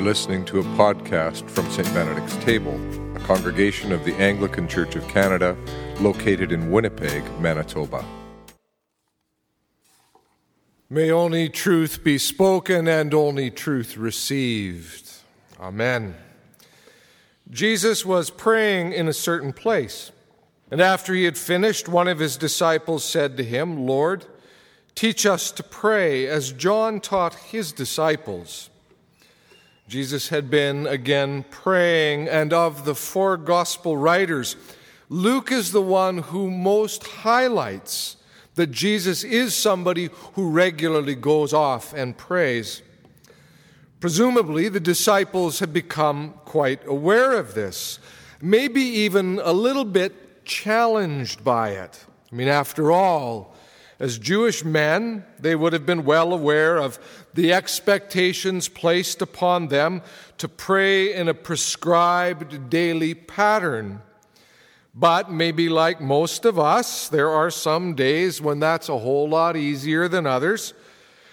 You're 0.00 0.08
listening 0.08 0.46
to 0.46 0.60
a 0.60 0.64
podcast 0.78 1.46
from 1.50 1.70
St. 1.70 1.86
Benedict's 1.92 2.34
Table, 2.36 2.72
a 3.14 3.20
congregation 3.20 3.92
of 3.92 4.02
the 4.02 4.14
Anglican 4.14 4.66
Church 4.66 4.96
of 4.96 5.06
Canada 5.08 5.54
located 6.00 6.52
in 6.52 6.70
Winnipeg, 6.70 7.22
Manitoba. 7.38 8.02
May 10.88 11.10
only 11.10 11.50
truth 11.50 12.02
be 12.02 12.16
spoken 12.16 12.88
and 12.88 13.12
only 13.12 13.50
truth 13.50 13.98
received. 13.98 15.12
Amen. 15.60 16.14
Jesus 17.50 18.02
was 18.02 18.30
praying 18.30 18.94
in 18.94 19.06
a 19.06 19.12
certain 19.12 19.52
place, 19.52 20.12
and 20.70 20.80
after 20.80 21.12
he 21.12 21.24
had 21.24 21.36
finished, 21.36 21.90
one 21.90 22.08
of 22.08 22.20
his 22.20 22.38
disciples 22.38 23.04
said 23.04 23.36
to 23.36 23.44
him, 23.44 23.86
Lord, 23.86 24.24
teach 24.94 25.26
us 25.26 25.52
to 25.52 25.62
pray 25.62 26.26
as 26.26 26.52
John 26.52 27.00
taught 27.00 27.34
his 27.34 27.70
disciples. 27.70 28.70
Jesus 29.90 30.28
had 30.28 30.48
been 30.50 30.86
again 30.86 31.44
praying, 31.50 32.28
and 32.28 32.52
of 32.52 32.84
the 32.84 32.94
four 32.94 33.36
gospel 33.36 33.96
writers, 33.96 34.54
Luke 35.08 35.50
is 35.50 35.72
the 35.72 35.82
one 35.82 36.18
who 36.18 36.48
most 36.48 37.04
highlights 37.04 38.16
that 38.54 38.70
Jesus 38.70 39.24
is 39.24 39.52
somebody 39.52 40.08
who 40.34 40.48
regularly 40.48 41.16
goes 41.16 41.52
off 41.52 41.92
and 41.92 42.16
prays. 42.16 42.82
Presumably, 43.98 44.68
the 44.68 44.78
disciples 44.78 45.58
had 45.58 45.72
become 45.72 46.34
quite 46.44 46.86
aware 46.86 47.32
of 47.32 47.54
this, 47.54 47.98
maybe 48.40 48.82
even 48.82 49.40
a 49.42 49.52
little 49.52 49.84
bit 49.84 50.44
challenged 50.44 51.42
by 51.42 51.70
it. 51.70 52.04
I 52.30 52.36
mean, 52.36 52.46
after 52.46 52.92
all, 52.92 53.56
as 54.00 54.18
Jewish 54.18 54.64
men, 54.64 55.24
they 55.38 55.54
would 55.54 55.74
have 55.74 55.84
been 55.84 56.06
well 56.06 56.32
aware 56.32 56.78
of 56.78 56.98
the 57.34 57.52
expectations 57.52 58.66
placed 58.66 59.20
upon 59.20 59.68
them 59.68 60.00
to 60.38 60.48
pray 60.48 61.14
in 61.14 61.28
a 61.28 61.34
prescribed 61.34 62.70
daily 62.70 63.12
pattern. 63.12 64.00
But 64.94 65.30
maybe, 65.30 65.68
like 65.68 66.00
most 66.00 66.46
of 66.46 66.58
us, 66.58 67.08
there 67.08 67.28
are 67.28 67.50
some 67.50 67.94
days 67.94 68.40
when 68.40 68.58
that's 68.58 68.88
a 68.88 68.98
whole 68.98 69.28
lot 69.28 69.54
easier 69.54 70.08
than 70.08 70.26
others. 70.26 70.72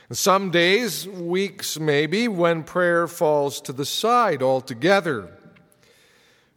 And 0.10 0.18
Some 0.18 0.52
days, 0.52 1.08
weeks 1.08 1.80
maybe, 1.80 2.28
when 2.28 2.64
prayer 2.64 3.08
falls 3.08 3.62
to 3.62 3.74
the 3.74 3.86
side 3.86 4.44
altogether. 4.44 5.32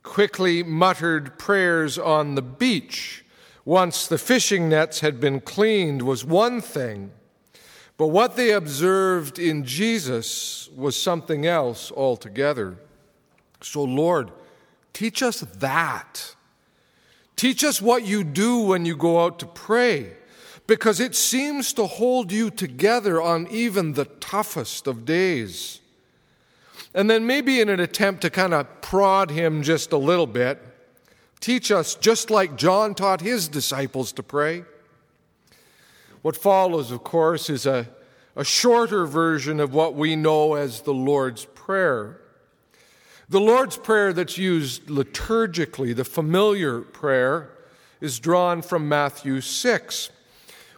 Quickly 0.03 0.63
muttered 0.63 1.39
prayers 1.39 1.99
on 1.99 2.35
the 2.35 2.43
beach, 2.43 3.25
once 3.71 4.09
the 4.09 4.19
fishing 4.19 4.69
nets 4.69 4.99
had 4.99 5.21
been 5.21 5.41
cleaned, 5.41 6.03
was 6.03 6.25
one 6.25 6.61
thing. 6.61 7.09
But 7.97 8.09
what 8.09 8.35
they 8.35 8.51
observed 8.51 9.39
in 9.39 9.65
Jesus 9.65 10.69
was 10.75 11.01
something 11.01 11.47
else 11.47 11.93
altogether. 11.93 12.79
So, 13.61 13.85
Lord, 13.85 14.33
teach 14.93 15.23
us 15.23 15.43
that. 15.59 16.35
Teach 17.37 17.63
us 17.63 17.81
what 17.81 18.05
you 18.05 18.25
do 18.25 18.59
when 18.59 18.85
you 18.85 18.97
go 18.97 19.25
out 19.25 19.39
to 19.39 19.47
pray 19.47 20.15
because 20.67 20.99
it 20.99 21.15
seems 21.15 21.73
to 21.75 21.87
hold 21.87 22.33
you 22.33 22.51
together 22.51 23.23
on 23.23 23.47
even 23.53 23.93
the 23.93 24.07
toughest 24.07 24.89
of 24.89 25.05
days. 25.05 25.81
And 26.93 27.09
then, 27.09 27.25
maybe 27.25 27.61
in 27.61 27.69
an 27.69 27.79
attempt 27.79 28.23
to 28.23 28.31
kind 28.31 28.53
of 28.53 28.81
prod 28.81 29.31
him 29.31 29.63
just 29.63 29.93
a 29.93 29.97
little 29.97 30.27
bit, 30.27 30.61
teach 31.41 31.71
us 31.71 31.95
just 31.95 32.31
like 32.31 32.57
John 32.57 32.95
taught 32.95 33.21
his 33.21 33.49
disciples 33.49 34.13
to 34.13 34.23
pray. 34.23 34.65
What 36.23 36.37
follows, 36.37 36.91
of 36.91 37.03
course, 37.03 37.49
is 37.49 37.67
a, 37.67 37.89
a 38.37 38.45
shorter 38.45 39.07
version 39.07 39.59
of 39.59 39.73
what 39.73 39.95
we 39.95 40.17
know 40.17 40.55
as 40.55 40.83
the 40.83 40.95
Lord's 40.95 41.47
Prayer. 41.47 42.21
The 43.29 43.41
Lord's 43.41 43.77
Prayer 43.77 44.13
that's 44.13 44.37
used 44.37 44.87
liturgically, 44.87 45.95
the 45.95 46.05
familiar 46.05 46.81
prayer, 46.81 47.51
is 48.01 48.19
drawn 48.19 48.61
from 48.63 48.89
Matthew 48.89 49.41
6 49.41 50.11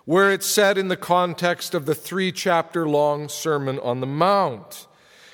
where 0.05 0.33
it's 0.33 0.47
said 0.47 0.78
in 0.78 0.89
the 0.89 0.97
context 0.97 1.75
of 1.75 1.87
the 1.87 1.95
three 1.95 2.33
chapter 2.33 2.89
long 2.89 3.28
Sermon 3.28 3.78
on 3.78 4.01
the 4.01 4.06
Mount 4.06 4.87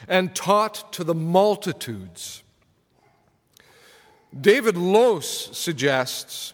and 0.06 0.34
taught 0.34 0.92
to 0.92 1.04
the 1.04 1.14
multitudes. 1.14 2.42
David 4.38 4.76
Lose 4.76 5.56
suggests 5.56 6.52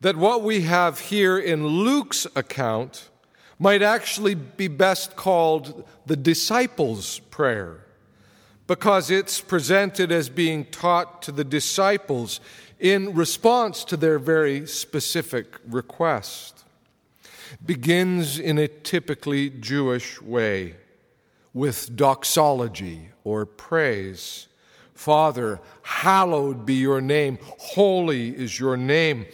that 0.00 0.16
what 0.16 0.42
we 0.42 0.62
have 0.62 1.00
here 1.00 1.38
in 1.38 1.66
Luke's 1.66 2.26
account 2.36 3.08
might 3.58 3.82
actually 3.82 4.34
be 4.34 4.68
best 4.68 5.16
called 5.16 5.84
the 6.06 6.16
disciples' 6.16 7.18
prayer 7.30 7.84
because 8.66 9.10
it's 9.10 9.40
presented 9.40 10.12
as 10.12 10.28
being 10.28 10.64
taught 10.66 11.22
to 11.22 11.32
the 11.32 11.44
disciples 11.44 12.40
in 12.78 13.14
response 13.14 13.82
to 13.84 13.96
their 13.96 14.18
very 14.18 14.66
specific 14.66 15.56
request 15.66 16.64
begins 17.64 18.38
in 18.38 18.58
a 18.58 18.68
typically 18.68 19.50
Jewish 19.50 20.20
way 20.20 20.76
with 21.54 21.96
doxology 21.96 23.08
or 23.24 23.46
praise. 23.46 24.47
Father, 24.98 25.60
hallowed 25.82 26.66
be 26.66 26.74
your 26.74 27.00
name, 27.00 27.38
holy 27.40 28.30
is 28.30 28.58
your 28.58 28.76
name. 28.76 29.26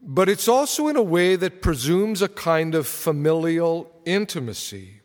But 0.00 0.28
it's 0.28 0.46
also 0.46 0.86
in 0.86 0.94
a 0.94 1.02
way 1.02 1.34
that 1.34 1.60
presumes 1.60 2.22
a 2.22 2.28
kind 2.28 2.72
of 2.72 2.86
familial 2.86 3.90
intimacy. 4.04 5.00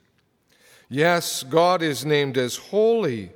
Yes, 0.87 1.41
God 1.41 1.81
is 1.81 2.05
named 2.05 2.37
as 2.37 2.57
holy, 2.57 3.31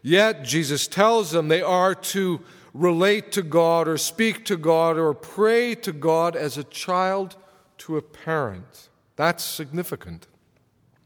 yet 0.00 0.44
Jesus 0.44 0.86
tells 0.86 1.32
them 1.32 1.48
they 1.48 1.62
are 1.62 1.96
to 1.96 2.42
relate 2.72 3.32
to 3.32 3.42
God 3.42 3.88
or 3.88 3.98
speak 3.98 4.44
to 4.44 4.56
God 4.56 4.96
or 4.96 5.12
pray 5.12 5.74
to 5.74 5.92
God 5.92 6.36
as 6.36 6.56
a 6.56 6.62
child 6.62 7.34
to 7.78 7.96
a 7.96 8.02
parent. 8.02 8.88
That's 9.16 9.42
significant. 9.42 10.28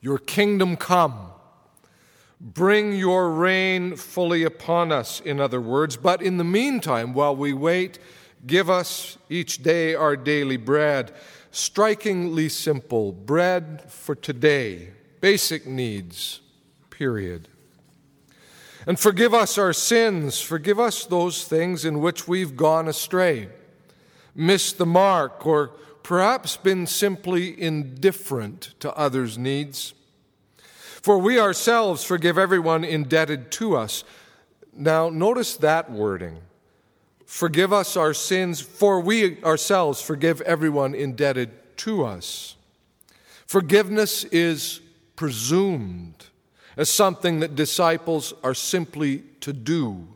Your 0.02 0.18
kingdom 0.18 0.76
come. 0.76 1.30
Bring 2.44 2.92
your 2.92 3.30
reign 3.30 3.94
fully 3.94 4.42
upon 4.42 4.90
us, 4.90 5.20
in 5.20 5.38
other 5.38 5.60
words. 5.60 5.96
But 5.96 6.20
in 6.20 6.38
the 6.38 6.44
meantime, 6.44 7.14
while 7.14 7.36
we 7.36 7.52
wait, 7.52 8.00
give 8.44 8.68
us 8.68 9.16
each 9.30 9.62
day 9.62 9.94
our 9.94 10.16
daily 10.16 10.56
bread. 10.56 11.14
Strikingly 11.52 12.48
simple 12.48 13.12
bread 13.12 13.84
for 13.86 14.16
today, 14.16 14.88
basic 15.20 15.68
needs, 15.68 16.40
period. 16.90 17.46
And 18.88 18.98
forgive 18.98 19.32
us 19.32 19.56
our 19.56 19.72
sins. 19.72 20.40
Forgive 20.40 20.80
us 20.80 21.06
those 21.06 21.44
things 21.44 21.84
in 21.84 22.00
which 22.00 22.26
we've 22.26 22.56
gone 22.56 22.88
astray, 22.88 23.50
missed 24.34 24.78
the 24.78 24.86
mark, 24.86 25.46
or 25.46 25.68
perhaps 26.02 26.56
been 26.56 26.88
simply 26.88 27.60
indifferent 27.60 28.74
to 28.80 28.92
others' 28.96 29.38
needs. 29.38 29.94
For 31.02 31.18
we 31.18 31.38
ourselves 31.40 32.04
forgive 32.04 32.38
everyone 32.38 32.84
indebted 32.84 33.50
to 33.52 33.76
us. 33.76 34.04
Now, 34.72 35.08
notice 35.10 35.56
that 35.56 35.90
wording. 35.90 36.38
Forgive 37.26 37.72
us 37.72 37.96
our 37.96 38.14
sins, 38.14 38.60
for 38.60 39.00
we 39.00 39.42
ourselves 39.42 40.00
forgive 40.00 40.40
everyone 40.42 40.94
indebted 40.94 41.50
to 41.78 42.04
us. 42.04 42.56
Forgiveness 43.46 44.24
is 44.24 44.80
presumed 45.16 46.26
as 46.76 46.88
something 46.88 47.40
that 47.40 47.56
disciples 47.56 48.32
are 48.44 48.54
simply 48.54 49.24
to 49.40 49.52
do. 49.52 50.06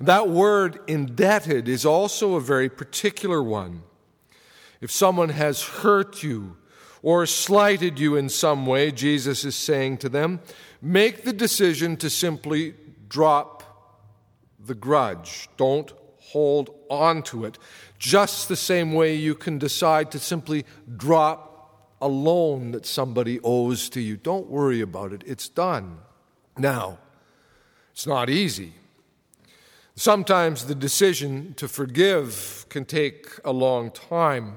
That 0.00 0.28
word 0.28 0.80
indebted 0.86 1.68
is 1.68 1.86
also 1.86 2.34
a 2.34 2.40
very 2.40 2.68
particular 2.68 3.42
one. 3.42 3.82
If 4.80 4.90
someone 4.90 5.30
has 5.30 5.62
hurt 5.62 6.22
you 6.22 6.56
or 7.06 7.24
slighted 7.24 8.00
you 8.00 8.16
in 8.16 8.28
some 8.28 8.66
way, 8.66 8.90
Jesus 8.90 9.44
is 9.44 9.54
saying 9.54 9.96
to 9.96 10.08
them, 10.08 10.40
make 10.82 11.22
the 11.22 11.32
decision 11.32 11.96
to 11.96 12.10
simply 12.10 12.74
drop 13.08 13.62
the 14.58 14.74
grudge. 14.74 15.48
Don't 15.56 15.92
hold 16.18 16.70
on 16.90 17.22
to 17.22 17.44
it. 17.44 17.58
Just 17.96 18.48
the 18.48 18.56
same 18.56 18.92
way 18.92 19.14
you 19.14 19.36
can 19.36 19.56
decide 19.56 20.10
to 20.10 20.18
simply 20.18 20.64
drop 20.96 21.94
a 22.00 22.08
loan 22.08 22.72
that 22.72 22.84
somebody 22.84 23.38
owes 23.44 23.88
to 23.90 24.00
you. 24.00 24.16
Don't 24.16 24.48
worry 24.48 24.80
about 24.80 25.12
it, 25.12 25.22
it's 25.28 25.48
done. 25.48 25.98
Now, 26.58 26.98
it's 27.92 28.08
not 28.08 28.28
easy. 28.28 28.72
Sometimes 29.94 30.64
the 30.64 30.74
decision 30.74 31.54
to 31.54 31.68
forgive 31.68 32.66
can 32.68 32.84
take 32.84 33.28
a 33.44 33.52
long 33.52 33.92
time 33.92 34.56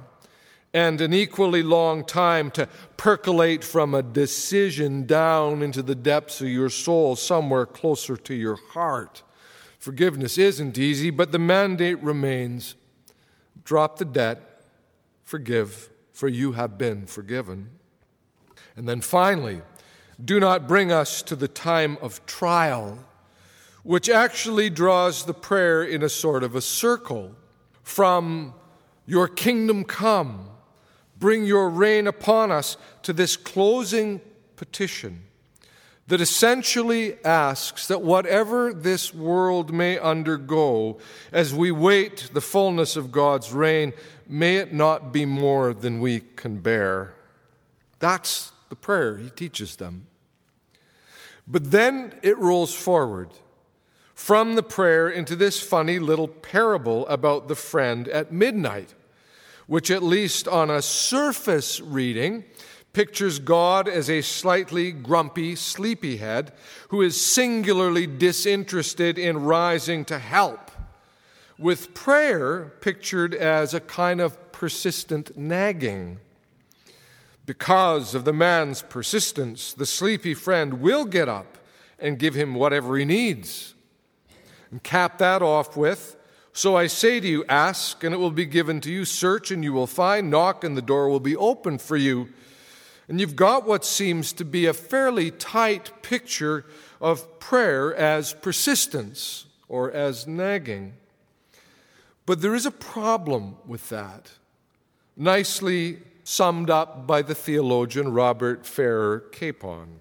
and 0.73 1.01
an 1.01 1.13
equally 1.13 1.63
long 1.63 2.05
time 2.05 2.51
to 2.51 2.67
percolate 2.97 3.63
from 3.63 3.93
a 3.93 4.03
decision 4.03 5.05
down 5.05 5.63
into 5.63 5.81
the 5.81 5.95
depths 5.95 6.41
of 6.41 6.47
your 6.47 6.69
soul, 6.69 7.15
somewhere 7.15 7.65
closer 7.65 8.15
to 8.15 8.33
your 8.33 8.57
heart. 8.73 9.23
Forgiveness 9.79 10.37
isn't 10.37 10.77
easy, 10.77 11.09
but 11.09 11.31
the 11.31 11.39
mandate 11.39 12.01
remains 12.03 12.75
drop 13.63 13.97
the 13.97 14.05
debt, 14.05 14.63
forgive, 15.23 15.89
for 16.11 16.27
you 16.27 16.53
have 16.53 16.77
been 16.77 17.05
forgiven. 17.05 17.69
And 18.75 18.87
then 18.87 19.01
finally, 19.01 19.61
do 20.23 20.39
not 20.39 20.67
bring 20.67 20.91
us 20.91 21.21
to 21.23 21.35
the 21.35 21.47
time 21.47 21.97
of 22.01 22.25
trial, 22.25 22.99
which 23.83 24.09
actually 24.09 24.69
draws 24.69 25.25
the 25.25 25.33
prayer 25.33 25.83
in 25.83 26.03
a 26.03 26.09
sort 26.09 26.43
of 26.43 26.55
a 26.55 26.61
circle 26.61 27.35
from 27.83 28.53
your 29.05 29.27
kingdom 29.27 29.83
come, 29.83 30.49
bring 31.19 31.45
your 31.45 31.69
reign 31.69 32.07
upon 32.07 32.51
us, 32.51 32.77
to 33.03 33.13
this 33.13 33.35
closing 33.35 34.21
petition 34.55 35.23
that 36.07 36.21
essentially 36.21 37.23
asks 37.23 37.87
that 37.87 38.01
whatever 38.01 38.73
this 38.73 39.13
world 39.13 39.71
may 39.71 39.99
undergo 39.99 40.97
as 41.31 41.53
we 41.53 41.71
wait 41.71 42.31
the 42.33 42.41
fullness 42.41 42.95
of 42.95 43.11
God's 43.11 43.53
reign, 43.53 43.93
may 44.27 44.57
it 44.57 44.73
not 44.73 45.13
be 45.13 45.23
more 45.25 45.71
than 45.71 45.99
we 45.99 46.21
can 46.35 46.57
bear. 46.57 47.13
That's 47.99 48.51
the 48.69 48.75
prayer 48.75 49.17
he 49.17 49.29
teaches 49.29 49.75
them. 49.75 50.07
But 51.47 51.71
then 51.71 52.13
it 52.23 52.37
rolls 52.37 52.73
forward 52.73 53.29
from 54.15 54.55
the 54.55 54.63
prayer 54.63 55.09
into 55.09 55.35
this 55.35 55.61
funny 55.61 55.99
little 55.99 56.27
parable 56.27 57.07
about 57.07 57.47
the 57.47 57.55
friend 57.55 58.07
at 58.07 58.31
midnight, 58.31 58.93
which, 59.69 59.91
at 59.91 60.01
least 60.01 60.47
on 60.47 60.71
a 60.71 60.81
surface 60.81 61.79
reading, 61.79 62.43
pictures 62.91 63.37
God 63.37 63.87
as 63.87 64.09
a 64.09 64.23
slightly 64.23 64.91
grumpy 64.91 65.55
sleepyhead 65.55 66.51
who 66.87 67.03
is 67.03 67.23
singularly 67.23 68.07
disinterested 68.07 69.19
in 69.19 69.43
rising 69.43 70.05
to 70.05 70.17
help, 70.17 70.71
with 71.59 71.93
prayer 71.93 72.73
pictured 72.81 73.35
as 73.35 73.75
a 73.75 73.79
kind 73.79 74.19
of 74.19 74.51
persistent 74.51 75.37
nagging. 75.37 76.17
Because 77.45 78.15
of 78.15 78.25
the 78.25 78.33
man's 78.33 78.81
persistence, 78.81 79.71
the 79.73 79.85
sleepy 79.85 80.33
friend 80.33 80.81
will 80.81 81.05
get 81.05 81.29
up 81.29 81.59
and 81.99 82.17
give 82.17 82.33
him 82.33 82.55
whatever 82.55 82.97
he 82.97 83.05
needs. 83.05 83.75
And 84.71 84.81
cap 84.81 85.19
that 85.19 85.43
off 85.43 85.77
with 85.77 86.15
So 86.53 86.75
I 86.75 86.87
say 86.87 87.19
to 87.19 87.27
you, 87.27 87.45
ask, 87.47 88.03
and 88.03 88.13
it 88.13 88.17
will 88.17 88.31
be 88.31 88.45
given 88.45 88.81
to 88.81 88.91
you. 88.91 89.05
Search, 89.05 89.51
and 89.51 89.63
you 89.63 89.71
will 89.71 89.87
find. 89.87 90.29
Knock, 90.29 90.63
and 90.63 90.75
the 90.75 90.81
door 90.81 91.09
will 91.09 91.19
be 91.19 91.35
opened 91.35 91.81
for 91.81 91.95
you. 91.95 92.29
And 93.07 93.19
you've 93.19 93.35
got 93.35 93.65
what 93.65 93.85
seems 93.85 94.33
to 94.33 94.45
be 94.45 94.65
a 94.65 94.73
fairly 94.73 95.31
tight 95.31 96.01
picture 96.01 96.65
of 97.01 97.39
prayer 97.39 97.95
as 97.95 98.33
persistence 98.33 99.45
or 99.67 99.91
as 99.91 100.27
nagging. 100.27 100.93
But 102.25 102.41
there 102.41 102.53
is 102.53 102.65
a 102.65 102.71
problem 102.71 103.55
with 103.65 103.89
that, 103.89 104.31
nicely 105.17 105.99
summed 106.23 106.69
up 106.69 107.07
by 107.07 107.23
the 107.23 107.33
theologian 107.33 108.13
Robert 108.13 108.65
Farrar 108.65 109.21
Capon. 109.31 109.99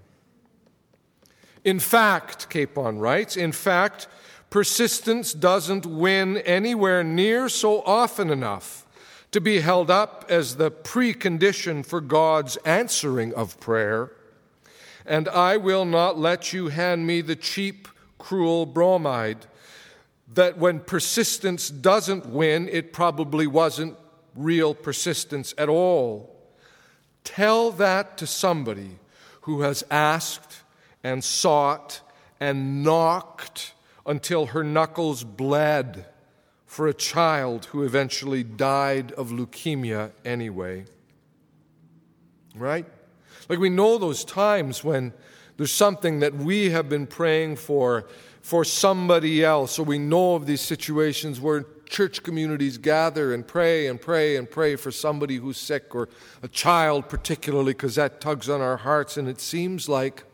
In 1.65 1.79
fact, 1.79 2.51
Capon 2.51 2.99
writes, 2.99 3.37
in 3.37 3.53
fact, 3.53 4.09
persistence 4.51 5.33
doesn't 5.33 5.87
win 5.87 6.39
anywhere 6.39 7.05
near 7.05 7.49
so 7.49 7.83
often 7.83 8.31
enough 8.31 8.87
to 9.31 9.41
be 9.41 9.61
held 9.61 9.91
up 9.91 10.25
as 10.29 10.57
the 10.57 10.71
precondition 10.71 11.85
for 11.85 12.01
God's 12.01 12.57
answering 12.59 13.35
of 13.35 13.61
prayer. 13.61 14.11
And 15.05 15.29
I 15.29 15.57
will 15.57 15.85
not 15.85 16.19
let 16.19 16.53
you 16.53 16.69
hand 16.69 17.07
me 17.07 17.21
the 17.21 17.37
cheap, 17.37 17.89
cruel 18.19 18.67
bromide 18.67 19.47
that 20.35 20.59
when 20.59 20.81
persistence 20.81 21.71
doesn't 21.71 22.27
win, 22.27 22.69
it 22.71 22.93
probably 22.93 23.47
wasn't 23.47 23.97
real 24.35 24.75
persistence 24.75 25.55
at 25.57 25.69
all. 25.69 26.35
Tell 27.25 27.71
that 27.73 28.19
to 28.19 28.27
somebody 28.27 28.99
who 29.43 29.63
has 29.63 29.85
asked 29.91 30.63
and 31.03 31.25
sought 31.25 32.01
and 32.41 32.83
knocked 32.83 33.73
until 34.09 34.47
her 34.47 34.65
knuckles 34.65 35.23
bled 35.23 36.07
for 36.67 36.89
a 36.89 36.95
child 36.95 37.67
who 37.67 37.85
eventually 37.85 38.43
died 38.43 39.13
of 39.13 39.29
leukemia 39.29 40.11
anyway. 40.25 40.85
Right? 42.57 42.87
Like 43.49 43.59
we 43.59 43.69
know 43.69 43.99
those 43.99 44.25
times 44.25 44.83
when 44.83 45.13
there's 45.57 45.73
something 45.73 46.21
that 46.21 46.35
we 46.35 46.71
have 46.71 46.89
been 46.89 47.07
praying 47.07 47.57
for 47.57 48.07
for 48.41 48.65
somebody 48.65 49.45
else, 49.45 49.79
or 49.79 49.83
we 49.83 49.99
know 49.99 50.35
of 50.35 50.47
these 50.47 50.63
situations 50.63 51.39
where 51.39 51.67
church 51.87 52.23
communities 52.23 52.79
gather 52.79 53.35
and 53.35 53.47
pray 53.47 53.87
and 53.87 54.01
pray 54.01 54.37
and 54.37 54.51
pray 54.51 54.75
for 54.75 54.91
somebody 54.91 55.37
who's 55.37 55.59
sick 55.59 55.95
or 55.95 56.09
a 56.43 56.49
child, 56.49 57.11
particularly, 57.11 57.73
because 57.73 57.97
that 57.97 58.23
tugs 58.23 58.49
on 58.49 58.63
our 58.63 58.79
hearts, 58.79 59.19
and 59.19 59.29
it 59.29 59.41
seems 59.41 59.87
like 59.87 60.25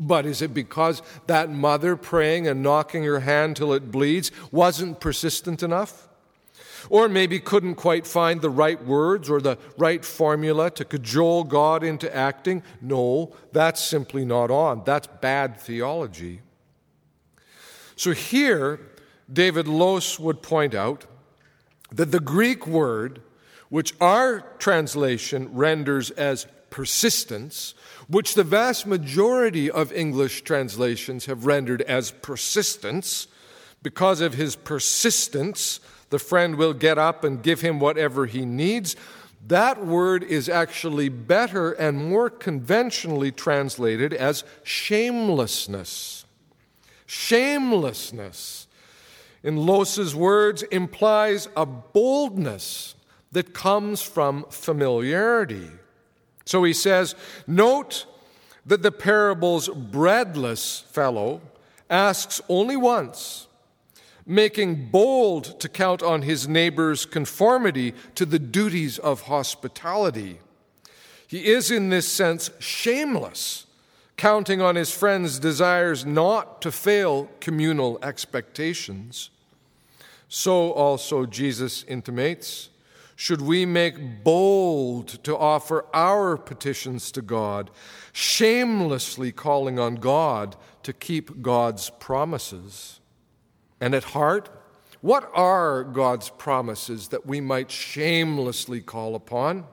but 0.00 0.24
is 0.24 0.40
it 0.40 0.54
because 0.54 1.02
that 1.26 1.50
mother 1.50 1.94
praying 1.94 2.48
and 2.48 2.62
knocking 2.62 3.04
her 3.04 3.20
hand 3.20 3.54
till 3.54 3.74
it 3.74 3.92
bleeds 3.92 4.32
wasn't 4.50 4.98
persistent 4.98 5.62
enough? 5.62 6.08
Or 6.88 7.08
maybe 7.10 7.38
couldn't 7.38 7.74
quite 7.74 8.06
find 8.06 8.40
the 8.40 8.48
right 8.48 8.82
words 8.82 9.28
or 9.28 9.42
the 9.42 9.58
right 9.76 10.02
formula 10.02 10.70
to 10.70 10.84
cajole 10.86 11.44
God 11.44 11.84
into 11.84 12.14
acting? 12.16 12.62
No, 12.80 13.36
that's 13.52 13.84
simply 13.84 14.24
not 14.24 14.50
on. 14.50 14.82
That's 14.86 15.06
bad 15.20 15.60
theology. 15.60 16.40
So 17.94 18.12
here, 18.12 18.80
David 19.30 19.68
Lose 19.68 20.18
would 20.18 20.40
point 20.40 20.74
out 20.74 21.04
that 21.92 22.10
the 22.12 22.20
Greek 22.20 22.66
word, 22.66 23.20
which 23.68 23.94
our 24.00 24.40
translation 24.58 25.52
renders 25.52 26.10
as 26.12 26.46
persistence, 26.70 27.74
which 28.08 28.34
the 28.34 28.44
vast 28.44 28.86
majority 28.86 29.70
of 29.70 29.92
English 29.92 30.42
translations 30.42 31.26
have 31.26 31.46
rendered 31.46 31.82
as 31.82 32.10
persistence. 32.10 33.28
Because 33.82 34.20
of 34.20 34.34
his 34.34 34.56
persistence, 34.56 35.80
the 36.10 36.18
friend 36.18 36.56
will 36.56 36.74
get 36.74 36.98
up 36.98 37.24
and 37.24 37.42
give 37.42 37.60
him 37.60 37.80
whatever 37.80 38.26
he 38.26 38.44
needs. 38.44 38.96
That 39.46 39.84
word 39.84 40.22
is 40.22 40.48
actually 40.48 41.08
better 41.08 41.72
and 41.72 41.96
more 41.96 42.28
conventionally 42.28 43.32
translated 43.32 44.12
as 44.12 44.44
shamelessness. 44.62 46.24
Shamelessness, 47.06 48.66
in 49.42 49.56
Lose's 49.56 50.14
words, 50.14 50.62
implies 50.64 51.48
a 51.56 51.64
boldness 51.64 52.94
that 53.32 53.54
comes 53.54 54.02
from 54.02 54.44
familiarity. 54.50 55.70
So 56.50 56.64
he 56.64 56.72
says, 56.72 57.14
Note 57.46 58.06
that 58.66 58.82
the 58.82 58.90
parable's 58.90 59.68
breadless 59.68 60.80
fellow 60.80 61.42
asks 61.88 62.40
only 62.48 62.76
once, 62.76 63.46
making 64.26 64.90
bold 64.90 65.60
to 65.60 65.68
count 65.68 66.02
on 66.02 66.22
his 66.22 66.48
neighbor's 66.48 67.06
conformity 67.06 67.94
to 68.16 68.26
the 68.26 68.40
duties 68.40 68.98
of 68.98 69.22
hospitality. 69.22 70.40
He 71.28 71.46
is, 71.46 71.70
in 71.70 71.88
this 71.90 72.08
sense, 72.08 72.50
shameless, 72.58 73.66
counting 74.16 74.60
on 74.60 74.74
his 74.74 74.92
friend's 74.92 75.38
desires 75.38 76.04
not 76.04 76.60
to 76.62 76.72
fail 76.72 77.28
communal 77.38 77.96
expectations. 78.02 79.30
So 80.28 80.72
also 80.72 81.26
Jesus 81.26 81.84
intimates 81.84 82.70
should 83.20 83.42
we 83.42 83.66
make 83.66 84.24
bold 84.24 85.06
to 85.22 85.36
offer 85.36 85.84
our 85.92 86.38
petitions 86.38 87.12
to 87.12 87.20
God, 87.20 87.70
shamelessly 88.14 89.30
calling 89.30 89.78
on 89.78 89.96
God 89.96 90.56
to 90.82 90.94
keep 90.94 91.42
God's 91.42 91.90
promises. 91.90 92.98
And 93.78 93.94
at 93.94 94.04
heart, 94.04 94.48
what 95.02 95.30
are 95.34 95.84
God's 95.84 96.30
promises 96.30 97.08
that 97.08 97.26
we 97.26 97.42
might 97.42 97.70
shamelessly 97.70 98.80
call 98.80 99.14
upon? 99.14 99.66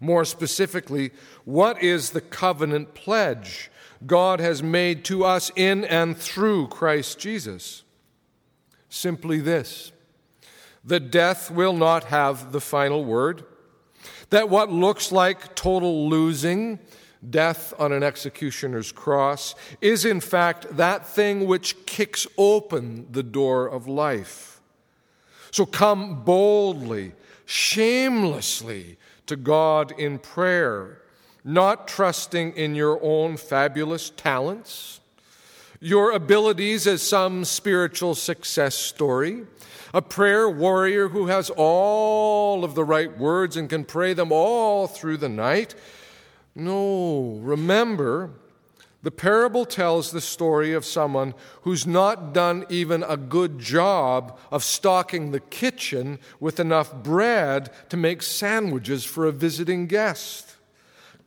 More 0.00 0.24
specifically, 0.24 1.10
what 1.44 1.82
is 1.82 2.12
the 2.12 2.22
covenant 2.22 2.94
pledge 2.94 3.70
God 4.06 4.40
has 4.40 4.62
made 4.62 5.04
to 5.04 5.26
us 5.26 5.52
in 5.54 5.84
and 5.84 6.16
through 6.16 6.68
Christ 6.68 7.18
Jesus? 7.18 7.84
Simply 8.88 9.40
this 9.40 9.92
that 10.84 11.10
death 11.10 11.50
will 11.50 11.72
not 11.72 12.04
have 12.04 12.52
the 12.52 12.60
final 12.60 13.04
word, 13.04 13.44
that 14.30 14.48
what 14.48 14.70
looks 14.70 15.10
like 15.12 15.54
total 15.54 16.08
losing, 16.08 16.78
death 17.28 17.74
on 17.78 17.92
an 17.92 18.02
executioner's 18.02 18.92
cross, 18.92 19.54
is 19.80 20.04
in 20.04 20.20
fact 20.20 20.76
that 20.76 21.06
thing 21.06 21.46
which 21.46 21.86
kicks 21.86 22.26
open 22.36 23.06
the 23.10 23.22
door 23.22 23.66
of 23.66 23.86
life. 23.88 24.60
So 25.50 25.66
come 25.66 26.24
boldly, 26.24 27.12
shamelessly 27.46 28.98
to 29.26 29.36
God 29.36 29.92
in 29.98 30.18
prayer, 30.18 31.02
not 31.44 31.88
trusting 31.88 32.52
in 32.52 32.74
your 32.74 33.02
own 33.02 33.36
fabulous 33.36 34.10
talents, 34.10 35.00
your 35.80 36.12
abilities 36.12 36.86
as 36.86 37.02
some 37.02 37.44
spiritual 37.44 38.14
success 38.14 38.74
story 38.74 39.44
a 39.94 40.02
prayer 40.02 40.50
warrior 40.50 41.08
who 41.08 41.26
has 41.28 41.50
all 41.56 42.62
of 42.62 42.74
the 42.74 42.84
right 42.84 43.16
words 43.18 43.56
and 43.56 43.70
can 43.70 43.84
pray 43.84 44.12
them 44.12 44.30
all 44.30 44.86
through 44.86 45.16
the 45.16 45.28
night. 45.28 45.74
No, 46.54 47.38
remember 47.40 48.30
The 49.00 49.12
parable 49.12 49.64
tells 49.64 50.10
the 50.10 50.20
story 50.20 50.72
of 50.72 50.84
someone 50.84 51.34
who's 51.62 51.86
not 51.86 52.34
done 52.34 52.66
even 52.68 53.04
a 53.04 53.16
good 53.16 53.60
job 53.60 54.36
of 54.50 54.64
stocking 54.64 55.30
the 55.30 55.38
kitchen 55.38 56.18
with 56.40 56.58
enough 56.58 56.92
bread 56.92 57.70
to 57.90 57.96
make 57.96 58.22
sandwiches 58.22 59.04
for 59.04 59.24
a 59.24 59.32
visiting 59.32 59.86
guest. 59.86 60.56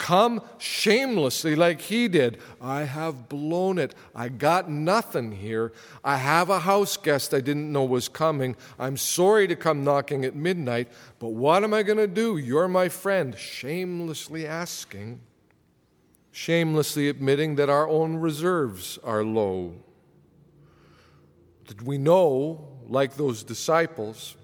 Come 0.01 0.41
shamelessly 0.57 1.55
like 1.55 1.79
he 1.79 2.07
did. 2.07 2.39
I 2.59 2.81
have 2.81 3.29
blown 3.29 3.77
it. 3.77 3.93
I 4.15 4.29
got 4.29 4.69
nothing 4.69 5.31
here. 5.31 5.73
I 6.03 6.17
have 6.17 6.49
a 6.49 6.59
house 6.59 6.97
guest 6.97 7.35
I 7.35 7.39
didn't 7.39 7.71
know 7.71 7.83
was 7.83 8.09
coming. 8.09 8.55
I'm 8.79 8.97
sorry 8.97 9.47
to 9.47 9.55
come 9.55 9.83
knocking 9.83 10.25
at 10.25 10.35
midnight, 10.35 10.87
but 11.19 11.29
what 11.29 11.63
am 11.63 11.73
I 11.73 11.83
going 11.83 11.99
to 11.99 12.07
do? 12.07 12.37
You're 12.37 12.67
my 12.67 12.89
friend. 12.89 13.37
Shamelessly 13.37 14.47
asking 14.47 15.21
shamelessly 16.31 17.09
admitting 17.09 17.55
that 17.55 17.69
our 17.69 17.87
own 17.87 18.15
reserves 18.15 18.97
are 19.03 19.23
low. 19.23 19.75
That 21.67 21.81
we 21.81 21.97
know, 21.97 22.69
like 22.87 23.15
those 23.15 23.43
disciples, 23.43 24.35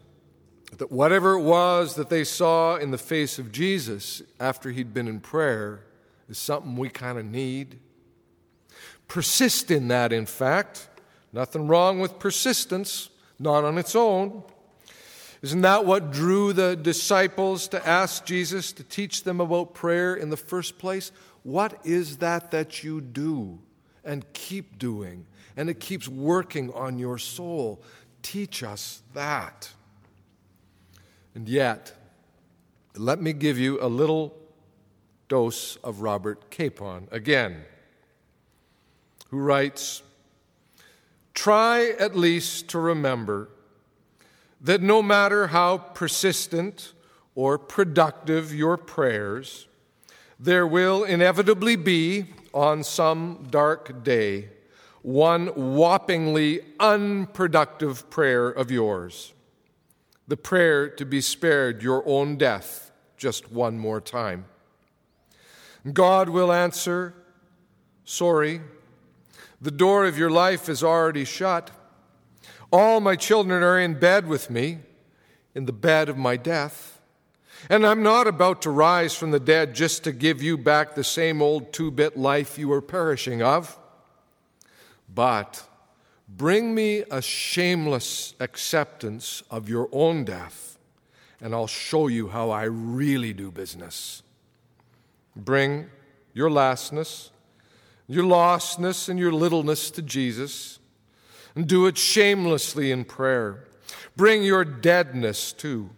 that 0.76 0.92
whatever 0.92 1.34
it 1.34 1.42
was 1.42 1.96
that 1.96 2.10
they 2.10 2.24
saw 2.24 2.76
in 2.76 2.92
the 2.92 2.98
face 2.98 3.40
of 3.40 3.52
Jesus 3.52 4.22
after 4.40 4.72
he'd 4.72 4.94
been 4.94 5.08
in 5.08 5.20
prayer 5.20 5.86
is 6.30 6.38
something 6.38 6.76
we 6.76 6.90
kind 6.90 7.18
of 7.18 7.26
need. 7.26 7.80
Persist 9.08 9.72
in 9.72 9.88
that, 9.88 10.12
in 10.12 10.26
fact. 10.26 10.90
Nothing 11.32 11.68
wrong 11.68 12.00
with 12.00 12.20
persistence, 12.20 13.10
not 13.40 13.64
on 13.64 13.78
its 13.78 13.96
own. 13.96 14.44
Isn't 15.42 15.62
that 15.62 15.86
what 15.86 16.12
drew 16.12 16.52
the 16.52 16.76
disciples 16.76 17.68
to 17.70 17.88
ask 17.88 18.26
Jesus 18.26 18.72
to 18.74 18.84
teach 18.84 19.24
them 19.24 19.40
about 19.40 19.74
prayer 19.74 20.16
in 20.16 20.30
the 20.30 20.38
first 20.38 20.78
place? 20.78 21.12
What 21.44 21.80
is 21.86 22.18
that 22.18 22.52
that 22.52 22.84
you 22.84 23.00
do 23.02 23.60
and 24.04 24.26
keep 24.34 24.78
doing? 24.78 25.26
And 25.56 25.70
it 25.70 25.80
keeps 25.80 26.08
working 26.08 26.74
on 26.74 27.00
your 27.00 27.18
soul. 27.18 27.82
Teach 28.22 28.64
us 28.64 29.04
that. 29.14 29.70
And 31.38 31.48
yet, 31.48 31.94
let 32.96 33.22
me 33.22 33.32
give 33.32 33.60
you 33.60 33.79
a 33.79 33.86
little 33.86 34.36
dose 35.29 35.75
of 35.84 36.01
Robert 36.01 36.50
Capon 36.50 37.08
again, 37.12 37.58
who 39.29 39.38
writes 39.38 40.01
Try 41.36 41.91
at 42.00 42.15
least 42.15 42.70
to 42.70 42.79
remember 42.79 43.50
that 44.62 44.82
no 44.82 45.03
matter 45.03 45.46
how 45.46 45.77
persistent 45.77 46.94
or 47.36 47.60
productive 47.60 48.51
your 48.51 48.75
prayers, 48.75 49.67
there 50.39 50.65
will 50.65 51.03
inevitably 51.03 51.75
be, 51.75 52.25
on 52.51 52.84
some 52.84 53.46
dark 53.51 54.03
day, 54.03 54.50
one 55.03 55.50
whoppingly 55.50 56.63
unproductive 56.79 58.10
prayer 58.10 58.50
of 58.50 58.72
yours 58.72 59.34
the 60.27 60.38
prayer 60.38 60.89
to 60.89 61.05
be 61.05 61.22
spared 61.22 61.81
your 61.81 62.03
own 62.05 62.38
death 62.38 62.91
just 63.15 63.51
one 63.51 63.79
more 63.79 64.01
time. 64.01 64.46
God 65.93 66.29
will 66.29 66.51
answer, 66.51 67.13
Sorry, 68.03 68.62
the 69.62 69.72
door 69.72 70.05
of 70.05 70.17
your 70.17 70.29
life 70.29 70.69
is 70.69 70.84
already 70.84 71.25
shut. 71.25 71.72
All 72.72 73.00
my 73.00 73.15
children 73.15 73.63
are 73.63 73.79
in 73.79 74.00
bed 74.00 74.27
with 74.27 74.50
me, 74.50 74.79
in 75.55 75.65
the 75.65 75.74
bed 75.74 76.10
of 76.10 76.17
my 76.17 76.38
death. 76.38 77.01
And 77.69 77.86
I'm 77.86 78.03
not 78.03 78.27
about 78.27 78.62
to 78.62 78.69
rise 78.69 79.15
from 79.15 79.31
the 79.31 79.39
dead 79.39 79.74
just 79.74 80.03
to 80.03 80.12
give 80.12 80.43
you 80.43 80.57
back 80.57 80.93
the 80.96 81.03
same 81.03 81.41
old 81.41 81.74
two 81.74 81.91
bit 81.91 82.17
life 82.17 82.57
you 82.57 82.67
were 82.67 82.81
perishing 82.81 83.41
of. 83.41 83.77
But 85.13 85.67
bring 86.27 86.74
me 86.74 87.03
a 87.12 87.22
shameless 87.22 88.36
acceptance 88.39 89.43
of 89.50 89.69
your 89.69 89.89
own 89.91 90.24
death, 90.24 90.77
and 91.41 91.53
I'll 91.53 91.67
show 91.67 92.07
you 92.07 92.29
how 92.29 92.50
I 92.50 92.63
really 92.63 93.34
do 93.34 93.51
business. 93.51 94.24
Bring 95.36 95.88
your 96.34 96.50
lastness, 96.50 97.31
your 98.07 98.24
lostness, 98.24 99.10
and 99.10 99.19
your 99.19 99.31
littleness 99.31 99.91
to 99.91 100.01
Jesus, 100.01 100.79
and 101.55 101.67
do 101.67 101.86
it 101.88 101.98
shamelessly 101.98 102.91
in 102.91 103.05
prayer. 103.05 103.65
Bring 104.15 104.43
your 104.43 104.65
deadness 104.65 105.53
too 105.53 105.91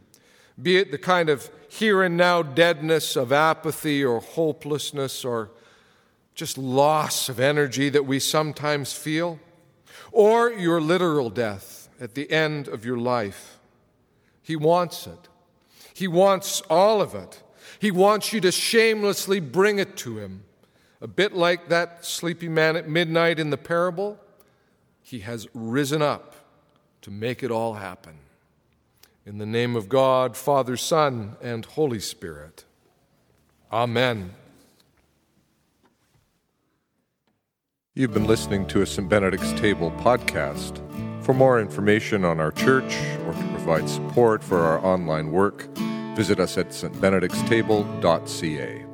be 0.61 0.77
it 0.77 0.91
the 0.91 0.97
kind 0.97 1.29
of 1.29 1.49
here 1.69 2.03
and 2.03 2.17
now 2.17 2.41
deadness 2.41 3.15
of 3.15 3.31
apathy 3.31 4.03
or 4.03 4.19
hopelessness 4.19 5.23
or 5.23 5.51
just 6.35 6.57
loss 6.57 7.29
of 7.29 7.39
energy 7.39 7.89
that 7.89 8.05
we 8.05 8.19
sometimes 8.19 8.93
feel, 8.93 9.39
or 10.11 10.51
your 10.51 10.81
literal 10.81 11.29
death 11.29 11.89
at 11.99 12.15
the 12.15 12.29
end 12.31 12.67
of 12.67 12.85
your 12.85 12.97
life. 12.97 13.59
He 14.41 14.55
wants 14.55 15.05
it. 15.07 15.27
He 15.93 16.07
wants 16.07 16.61
all 16.69 17.01
of 17.01 17.13
it. 17.13 17.43
He 17.79 17.91
wants 17.91 18.33
you 18.33 18.41
to 18.41 18.51
shamelessly 18.51 19.39
bring 19.39 19.79
it 19.79 19.95
to 19.97 20.17
Him. 20.17 20.43
A 21.01 21.07
bit 21.07 21.33
like 21.33 21.69
that 21.69 22.05
sleepy 22.05 22.49
man 22.49 22.75
at 22.75 22.89
midnight 22.89 23.39
in 23.39 23.49
the 23.49 23.57
parable, 23.57 24.19
He 25.01 25.19
has 25.19 25.47
risen 25.53 26.01
up 26.01 26.35
to 27.01 27.11
make 27.11 27.43
it 27.43 27.51
all 27.51 27.75
happen. 27.75 28.15
In 29.25 29.37
the 29.37 29.45
name 29.45 29.75
of 29.75 29.87
God, 29.87 30.35
Father, 30.35 30.75
Son, 30.75 31.35
and 31.41 31.65
Holy 31.65 31.99
Spirit. 31.99 32.65
Amen. 33.71 34.33
You've 37.99 38.13
been 38.13 38.27
listening 38.27 38.65
to 38.67 38.81
a 38.81 38.85
St. 38.85 39.09
Benedict's 39.09 39.51
Table 39.59 39.91
podcast. 39.97 40.77
For 41.21 41.33
more 41.33 41.59
information 41.59 42.23
on 42.23 42.39
our 42.39 42.53
church 42.53 42.95
or 43.25 43.33
to 43.33 43.47
provide 43.49 43.89
support 43.89 44.41
for 44.41 44.61
our 44.61 44.79
online 44.85 45.31
work, 45.31 45.67
visit 46.15 46.39
us 46.39 46.57
at 46.57 46.69
stbenedictstable.ca. 46.69 48.88